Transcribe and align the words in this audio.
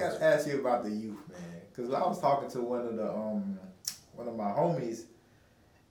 got 0.00 0.18
to 0.18 0.24
ask 0.24 0.46
you 0.48 0.60
about 0.60 0.84
the 0.84 0.90
youth, 0.90 1.18
man, 1.30 1.60
because 1.70 1.92
I 1.92 2.00
was 2.00 2.20
talking 2.20 2.50
to 2.50 2.60
one 2.62 2.86
of 2.86 2.96
the 2.96 3.10
um 3.12 3.58
one 4.14 4.28
of 4.28 4.36
my 4.36 4.50
homies, 4.50 5.04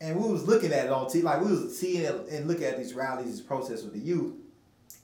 and 0.01 0.15
we 0.21 0.31
was 0.31 0.47
looking 0.47 0.71
at 0.71 0.85
it 0.85 0.91
on 0.91 1.05
TV, 1.07 1.23
like 1.23 1.41
we 1.41 1.51
was 1.51 1.77
seeing 1.77 2.03
it 2.03 2.15
and 2.31 2.47
looking 2.47 2.65
at 2.65 2.77
these 2.77 2.93
rallies, 2.93 3.25
these 3.27 3.41
protests 3.41 3.83
with 3.83 3.93
the 3.93 3.99
youth, 3.99 4.33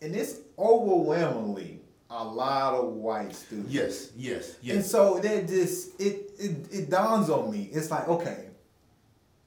and 0.02 0.16
it's 0.16 0.36
overwhelmingly 0.58 1.82
a 2.10 2.24
lot 2.24 2.74
of 2.76 2.94
white 2.94 3.34
students. 3.36 3.72
Yes, 3.74 4.12
yes, 4.16 4.56
yes. 4.62 4.76
And 4.76 4.86
so 4.86 5.20
that 5.20 5.48
just 5.48 6.00
it, 6.00 6.32
it 6.40 6.68
it 6.72 6.90
dawns 6.90 7.30
on 7.30 7.52
me. 7.52 7.70
It's 7.72 7.90
like 7.90 8.08
okay, 8.08 8.46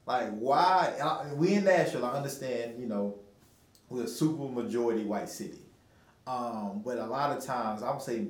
like 0.05 0.29
why 0.31 0.93
I- 1.01 1.33
we 1.33 1.53
in 1.55 1.63
Nashville? 1.63 2.05
I 2.05 2.11
understand, 2.17 2.79
you 2.79 2.85
know, 2.87 3.15
we're 3.89 4.03
a 4.03 4.07
super 4.07 4.43
majority 4.43 5.03
white 5.03 5.29
city, 5.29 5.59
um, 6.27 6.81
but 6.83 6.97
a 6.97 7.05
lot 7.05 7.35
of 7.37 7.43
times 7.43 7.81
I 7.81 7.91
would 7.91 8.01
say 8.01 8.27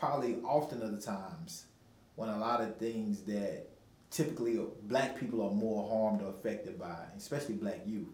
probably 0.00 0.38
often 0.44 0.82
of 0.82 0.90
the 0.92 1.00
times 1.00 1.66
when 2.16 2.28
a 2.28 2.38
lot 2.38 2.60
of 2.60 2.76
things 2.76 3.22
that 3.22 3.66
typically 4.10 4.58
black 4.84 5.18
people 5.18 5.40
are 5.42 5.52
more 5.52 5.88
harmed 5.88 6.22
or 6.22 6.30
affected 6.30 6.78
by, 6.78 6.96
especially 7.16 7.54
black 7.54 7.82
youth. 7.86 8.08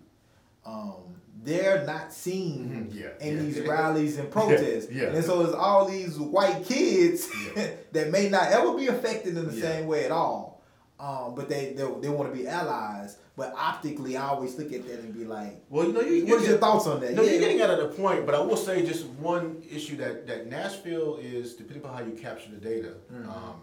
Um, 0.66 1.20
they're 1.44 1.86
not 1.86 2.12
seen 2.12 2.90
Mhm, 2.92 2.94
yeah, 3.00 3.26
in 3.26 3.36
yeah. 3.36 3.42
these 3.42 3.60
rallies 3.68 4.18
and 4.18 4.30
protests. 4.30 4.90
yeah. 4.90 5.04
And 5.14 5.24
so 5.24 5.42
it's 5.42 5.54
all 5.54 5.86
these 5.88 6.18
white 6.18 6.64
kids 6.64 7.28
that 7.92 8.10
may 8.10 8.28
not 8.28 8.50
ever 8.50 8.76
be 8.76 8.88
affected 8.88 9.36
in 9.38 9.46
the 9.46 9.52
same 9.52 9.86
way 9.86 10.04
at 10.04 10.10
all. 10.10 10.55
Um, 10.98 11.34
but 11.34 11.48
they 11.48 11.74
they, 11.76 11.82
they 12.00 12.08
want 12.08 12.32
to 12.32 12.38
be 12.38 12.46
allies. 12.48 13.18
But 13.36 13.52
optically, 13.54 14.16
I 14.16 14.28
always 14.28 14.56
look 14.56 14.72
at 14.72 14.86
that 14.88 15.00
and 15.00 15.12
be 15.14 15.26
like, 15.26 15.62
well, 15.68 15.86
you 15.86 15.92
know, 15.92 16.00
you, 16.00 16.24
"What 16.26 16.40
is 16.40 16.48
your 16.48 16.56
thoughts 16.56 16.86
on 16.86 17.00
that?" 17.00 17.12
No, 17.12 17.22
Yeah. 17.22 17.32
you're 17.32 17.40
getting 17.40 17.60
out 17.60 17.68
of 17.68 17.78
the 17.80 17.88
point, 18.02 18.24
but 18.24 18.34
I 18.34 18.40
will 18.40 18.56
say 18.56 18.84
just 18.86 19.04
one 19.06 19.62
issue 19.70 19.96
that, 19.98 20.26
that 20.26 20.46
Nashville 20.46 21.18
is, 21.20 21.54
depending 21.54 21.84
on 21.84 21.92
how 21.94 22.02
you 22.02 22.12
capture 22.12 22.50
the 22.50 22.56
data, 22.56 22.94
Mhm. 23.12 23.28
um, 23.28 23.60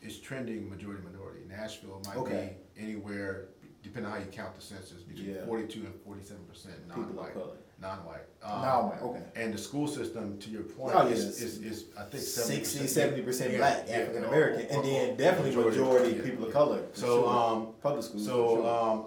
is 0.00 0.18
trending 0.18 0.70
majority 0.70 1.02
minority. 1.04 1.40
Nashville 1.48 2.00
might 2.06 2.16
Okay. 2.16 2.56
be 2.76 2.82
anywhere, 2.82 3.48
depending 3.82 4.10
on 4.12 4.18
how 4.18 4.24
you 4.24 4.30
count 4.30 4.54
the 4.54 4.62
census, 4.62 5.02
between 5.02 5.34
Yeah. 5.34 5.44
42 5.46 5.80
and 5.80 5.94
47 6.04 6.44
percent 6.44 6.88
People 6.88 7.02
of 7.02 7.08
non-white. 7.14 7.34
color. 7.34 7.56
Non-white. 7.80 8.26
No, 8.42 8.94
okay. 9.08 9.22
And 9.34 9.52
the 9.52 9.58
school 9.58 9.88
system, 9.88 10.38
to 10.38 10.50
your 10.50 10.62
point, 10.62 10.94
Oh, 10.96 11.06
is, 11.08 11.24
yes. 11.24 11.40
is, 11.40 11.58
is, 11.62 11.84
I 11.98 12.04
think 12.04 12.22
60, 12.22 12.86
70 12.86 13.22
70% 13.22 13.50
Yeah, 13.52 13.58
black, 13.58 13.90
African 13.90 14.24
American, 14.24 14.66
and 14.76 14.84
then 14.84 15.16
definitely 15.16 15.56
majority, 15.64 16.14
people 16.20 16.46
of 16.46 16.52
color. 16.52 16.82
for 16.92 16.98
So, 17.00 17.06
sure. 17.22 17.28
um, 17.28 17.68
public 17.82 18.04
schools. 18.04 18.24
for 18.24 18.30
So, 18.30 18.56
sure. 18.56 18.68
um, 18.70 19.06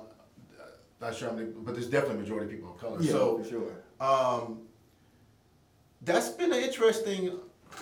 not 0.99 1.15
sure 1.15 1.29
how 1.29 1.35
many, 1.35 1.51
but 1.51 1.73
there's 1.73 1.89
definitely 1.89 2.21
majority 2.21 2.53
people 2.55 2.71
of 2.73 2.77
color. 2.77 2.97
yeah, 3.01 3.11
So, 3.11 3.37
for 3.37 3.49
sure. 3.49 3.71
um, 4.01 4.61
that's 6.01 6.29
been 6.29 6.51
an 6.51 6.59
interesting 6.61 7.39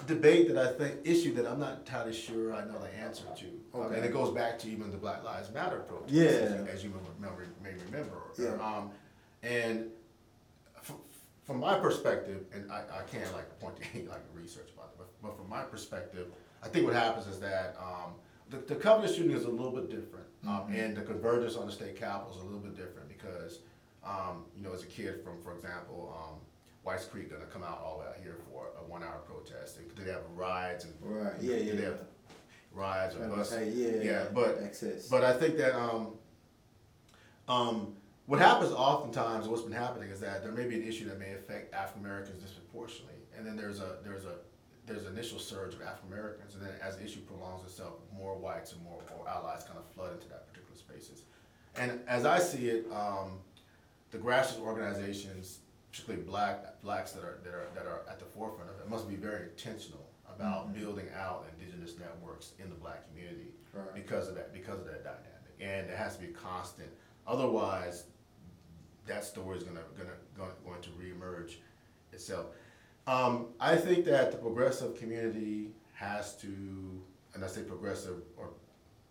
debate 0.08 0.48
that 0.54 0.58
I 0.58 0.72
think 0.74 1.00
issue 1.04 1.34
that 1.36 1.46
I'm 1.48 1.60
not 1.60 1.80
entirely 1.80 2.14
sure 2.14 2.54
I 2.54 2.66
know 2.66 2.80
the 2.80 2.94
answer 3.00 3.24
to. 3.38 3.46
Okay. 3.80 3.96
and 3.96 4.06
it 4.06 4.12
goes 4.14 4.32
back 4.34 4.60
to 4.60 4.70
even 4.70 4.92
the 4.92 4.98
Black 4.98 5.24
Lives 5.24 5.52
Matter 5.52 5.80
protest, 5.80 6.12
Yeah. 6.12 6.24
as, 6.24 6.52
you, 6.52 6.68
as 6.68 6.84
you 6.84 6.90
may, 6.90 6.96
remember, 7.20 7.48
may 7.64 7.72
remember. 7.86 8.18
Yeah. 8.38 8.54
Um, 8.66 8.92
and 9.44 9.90
f- 10.78 10.94
from 11.44 11.60
my 11.60 11.78
perspective, 11.80 12.46
and 12.54 12.72
I, 12.72 12.80
I 12.82 13.02
can't 13.12 13.32
like 13.34 13.60
point 13.60 13.78
to 13.78 13.84
any 13.94 14.08
like 14.08 14.22
research 14.34 14.70
about 14.76 14.90
it, 14.94 14.98
but, 14.98 15.08
but 15.22 15.38
from 15.38 15.50
my 15.50 15.64
perspective, 15.64 16.28
I 16.64 16.68
think 16.68 16.86
what 16.86 16.94
happens 16.96 17.28
is 17.28 17.40
that 17.40 17.76
um, 17.80 18.14
the, 18.50 18.58
the 18.58 18.76
Covenant 18.76 19.16
shooting 19.16 19.32
is 19.36 19.46
a 19.46 19.50
little 19.50 19.72
bit 19.72 19.90
different, 19.90 20.26
um, 20.48 20.68
Mhm. 20.70 20.86
and 20.86 20.98
the 20.98 21.02
convergence 21.02 21.56
on 21.56 21.66
the 21.66 21.72
state 21.72 21.96
capitol 22.00 22.34
is 22.36 22.42
a 22.42 22.46
little 22.46 22.60
bit 22.60 22.76
different 22.76 23.08
because, 23.10 23.60
um, 24.06 24.46
you 24.56 24.64
know, 24.64 24.74
as 24.74 24.84
a 24.84 24.88
kid 24.88 25.22
from, 25.24 25.42
for 25.42 25.54
example, 25.56 26.16
um, 26.18 26.40
White's 26.84 27.06
Creek 27.06 27.32
gonna 27.32 27.46
come 27.46 27.64
out 27.64 27.82
all 27.84 27.98
the 27.98 28.04
way 28.04 28.10
out 28.10 28.18
here 28.22 28.36
for 28.52 28.63
protest. 29.44 29.78
Did 29.96 30.06
they 30.06 30.12
have 30.12 30.24
rides 30.36 30.86
and 30.86 30.94
Right. 31.02 31.34
Yeah. 31.42 31.56
Yeah. 31.58 31.76
they 31.76 31.84
have 31.84 32.00
rides 32.72 33.16
or 33.16 33.28
buses? 33.28 33.50
say, 33.50 33.70
yeah. 33.70 34.02
Yeah, 34.02 34.26
but 34.34 34.62
access. 34.64 35.08
but 35.08 35.24
I 35.24 35.34
think 35.34 35.58
that 35.58 35.76
um, 35.80 36.14
um, 37.48 37.96
what 38.26 38.40
happens 38.40 38.72
oftentimes, 38.72 39.48
what's 39.48 39.62
been 39.64 39.72
happening 39.74 40.10
is 40.10 40.20
that 40.22 40.44
there 40.44 40.52
may 40.52 40.66
be 40.68 40.76
an 40.76 40.88
issue 40.88 41.08
that 41.10 41.20
may 41.20 41.34
affect 41.34 41.74
African 41.74 42.06
Americans 42.06 42.42
disproportionately, 42.42 43.16
and 43.38 43.46
then 43.46 43.56
there's 43.56 43.80
a 43.80 43.98
there's 44.04 44.26
a 44.26 44.36
there's 44.86 45.06
an 45.06 45.14
initial 45.14 45.40
surge 45.40 45.74
of 45.74 45.82
African 45.82 46.12
Americans, 46.12 46.56
and 46.56 46.64
then 46.64 46.74
as 46.82 46.98
the 46.98 47.04
issue 47.06 47.22
prolongs 47.22 47.64
itself, 47.66 47.94
more 48.16 48.36
whites 48.36 48.74
and 48.74 48.84
more, 48.84 49.02
more 49.16 49.28
allies 49.28 49.64
kind 49.64 49.78
of 49.78 49.86
flood 49.94 50.14
into 50.14 50.28
that 50.30 50.48
particular 50.48 50.78
spaces. 50.78 51.24
And 51.76 52.02
as 52.08 52.26
I 52.26 52.40
see 52.40 52.68
it, 52.70 52.86
um, 52.92 53.40
the 54.12 54.18
grassroots 54.18 54.60
organizations, 54.60 55.60
particularly 55.94 56.26
black 56.26 56.82
blacks 56.82 57.12
that 57.12 57.24
are 57.24 57.40
that 57.44 57.54
are 57.54 57.68
that 57.76 57.86
are 57.86 58.02
at 58.10 58.18
the 58.20 58.26
forefront 58.26 58.70
of 58.70 58.80
it, 58.80 58.90
must 58.90 59.08
be 59.08 59.16
very 59.16 59.44
intentional 59.50 60.10
about 60.28 60.70
Mhm. 60.70 60.80
building 60.80 61.08
out 61.14 61.46
indigenous 61.54 61.98
networks 62.00 62.54
in 62.58 62.70
the 62.70 62.76
black 62.76 63.08
community 63.08 63.54
Right. 63.72 63.94
because 63.94 64.28
of 64.28 64.36
that 64.36 64.52
because 64.54 64.80
of 64.80 64.86
that 64.86 65.04
dynamic, 65.04 65.54
and 65.60 65.88
it 65.90 65.96
has 65.96 66.16
to 66.18 66.22
be 66.24 66.34
constant. 66.34 66.90
Otherwise, 67.28 68.08
that 69.06 69.24
story 69.24 69.58
is 69.58 69.64
gonna 69.64 69.84
gonna 69.96 70.18
going, 70.36 70.52
going 70.66 70.82
to 70.82 70.90
reemerge 70.92 71.58
itself. 72.12 72.48
Um, 73.06 73.54
I 73.60 73.76
think 73.76 74.06
that 74.06 74.32
the 74.32 74.38
progressive 74.38 74.96
community 74.98 75.76
has 75.94 76.36
to, 76.38 76.48
and 77.36 77.44
I 77.44 77.48
say 77.48 77.62
progressive 77.64 78.24
or 78.36 78.50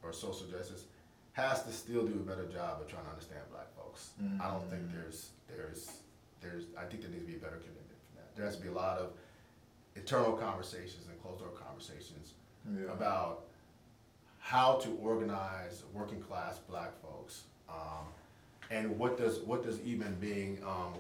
or 0.03 0.13
social 0.13 0.49
justice, 0.49 0.87
has 1.33 1.63
to 1.63 1.73
still 1.73 2.05
do 2.05 2.15
a 2.15 2.25
better 2.25 2.49
job 2.49 2.81
of 2.81 2.89
trying 2.89 3.05
to 3.05 3.11
understand 3.11 3.49
black 3.53 3.73
folks. 3.77 4.15
I 4.41 4.51
don't 4.51 4.69
think 4.69 4.83
Mm. 4.89 4.93
there's 4.95 5.31
there's 5.47 6.02
I 6.83 6.87
think 6.89 7.03
there 7.03 7.11
needs 7.11 7.25
to 7.25 7.31
be 7.31 7.37
a 7.37 7.41
better 7.41 7.57
commitment 7.57 7.99
from 8.07 8.17
that. 8.17 8.35
There 8.37 8.45
has 8.45 8.57
to 8.57 8.63
be 8.63 8.69
a 8.69 8.73
lot 8.73 8.99
of 8.99 9.11
internal 9.95 10.33
conversations 10.33 11.07
and 11.09 11.21
closed 11.23 11.41
door 11.41 11.51
conversations 11.51 12.35
Yeah. 12.75 12.91
about 12.93 13.45
how 14.39 14.77
to 14.79 14.91
organize 15.03 15.85
working 15.93 16.21
class 16.21 16.59
black 16.59 16.91
folks, 17.01 17.45
um, 17.69 18.07
and 18.71 18.99
what 18.99 19.17
does 19.17 19.41
what 19.41 19.63
does 19.63 19.81
even 19.83 20.15
being 20.17 20.59
um, 20.65 20.95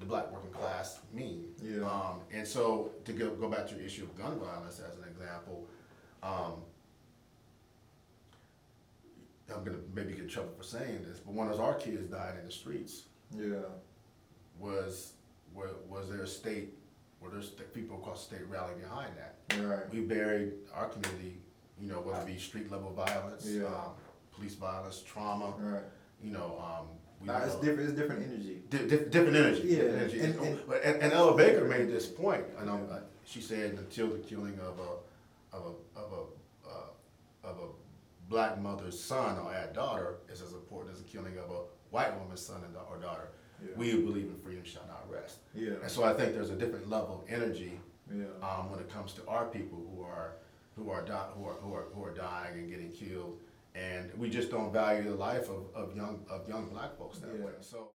the 0.00 0.06
black 0.06 0.30
working 0.32 0.50
class 0.50 1.00
mean? 1.12 1.52
Yeah. 1.62 1.84
Um, 1.84 2.20
and 2.32 2.46
so 2.46 2.90
to 3.04 3.12
go 3.12 3.30
go 3.36 3.48
back 3.48 3.66
to 3.68 3.74
the 3.74 3.84
issue 3.84 4.02
of 4.04 4.16
gun 4.18 4.38
violence 4.38 4.80
as 4.80 4.96
an 4.96 5.04
example, 5.08 5.66
um, 6.22 6.54
I'm 9.54 9.62
gonna 9.64 9.78
maybe 9.94 10.12
get 10.12 10.22
in 10.22 10.28
trouble 10.28 10.52
for 10.56 10.64
saying 10.64 11.04
this, 11.08 11.18
but 11.20 11.32
one 11.34 11.48
of 11.50 11.60
our 11.60 11.74
kids 11.74 12.10
died 12.10 12.36
in 12.40 12.46
the 12.46 12.52
streets 12.52 13.04
Yeah. 13.36 13.56
Was 14.58 15.12
was, 15.54 15.70
was 15.88 16.08
there 16.08 16.22
a 16.22 16.26
state 16.26 16.74
were 17.20 17.30
there 17.30 17.40
people 17.72 17.96
across 17.98 18.26
the 18.26 18.36
state 18.36 18.46
rallying 18.48 18.80
behind 18.80 19.10
that? 19.16 19.36
Right. 19.64 19.90
We 19.92 20.00
buried 20.00 20.52
our 20.74 20.88
community, 20.88 21.38
you 21.80 21.88
know, 21.88 22.00
whether 22.00 22.20
it 22.20 22.26
be 22.26 22.38
street 22.38 22.70
level 22.70 22.92
violence, 22.92 23.46
Yeah. 23.46 23.64
um, 23.66 23.92
police 24.34 24.54
violence, 24.54 25.02
trauma, 25.02 25.54
Right. 25.58 25.82
you 26.22 26.30
know, 26.32 26.58
um. 26.58 26.88
we 27.20 27.28
Nah, 27.28 27.44
it's 27.44 27.54
know- 27.54 27.62
different. 27.62 27.88
It's 27.90 27.98
different 27.98 28.22
energy. 28.30 28.62
Di- 28.68 28.78
di- 28.88 29.04
different 29.08 29.36
energy. 29.36 29.62
Yeah, 29.68 29.76
different 29.76 29.96
energy. 30.00 30.20
and- 30.20 30.34
And, 30.34 30.46
and- 30.58 30.66
but- 30.68 30.82
and, 30.82 31.02
and 31.02 31.12
Ella 31.12 31.36
Baker 31.36 31.64
made 31.64 31.88
this 31.88 32.06
point, 32.06 32.44
and 32.58 32.68
um, 32.68 32.86
Yeah. 32.88 32.94
uh, 32.96 33.00
she 33.24 33.40
said 33.40 33.74
until 33.74 34.08
the 34.08 34.18
killing 34.18 34.58
of 34.58 34.78
a, 34.78 35.56
of 35.56 35.62
a, 35.66 35.98
of 35.98 36.12
a, 36.12 36.68
uh, 36.68 37.48
of 37.50 37.58
a 37.58 37.68
black 38.28 38.60
mother's 38.60 38.98
son 39.02 39.38
or 39.38 39.54
a 39.54 39.72
daughter 39.72 40.16
is 40.30 40.42
as 40.42 40.52
important 40.52 40.92
as 40.94 41.02
the 41.02 41.08
killing 41.08 41.38
of 41.38 41.48
a 41.50 41.60
white 41.90 42.18
woman's 42.20 42.40
son 42.44 42.62
and 42.64 42.74
da- 42.74 42.82
or 42.90 42.98
daughter. 42.98 43.28
Yeah. 43.62 43.70
We 43.76 43.92
believe 44.02 44.24
in 44.26 44.38
freedom 44.42 44.64
shall 44.64 44.86
not 44.86 45.10
rest. 45.10 45.38
Yeah. 45.54 45.72
And 45.82 45.90
so 45.90 46.04
I 46.04 46.12
think 46.14 46.34
there's 46.34 46.50
a 46.50 46.56
different 46.56 46.88
level 46.88 47.22
of 47.24 47.32
energy 47.32 47.80
Yeah. 48.12 48.24
um, 48.42 48.70
when 48.70 48.80
it 48.80 48.88
comes 48.90 49.12
to 49.14 49.26
our 49.26 49.46
people 49.46 49.78
who 49.94 50.02
are 50.02 50.36
who 50.76 50.90
are 50.90 51.02
di- 51.02 51.28
who 51.36 51.46
are 51.46 51.54
who 51.62 51.72
are 51.74 51.84
who 51.94 52.04
are 52.04 52.12
dying 52.14 52.54
and 52.58 52.68
getting 52.70 52.90
killed, 52.90 53.38
and 53.74 54.12
we 54.18 54.28
just 54.28 54.50
don't 54.50 54.72
value 54.72 55.04
the 55.04 55.14
life 55.14 55.48
of, 55.48 55.62
of 55.74 55.94
young 55.96 56.24
of 56.28 56.48
young 56.48 56.66
black 56.68 56.96
folks 56.98 57.18
that 57.20 57.30
Yeah. 57.38 57.46
way. 57.46 57.52
So. 57.60 57.90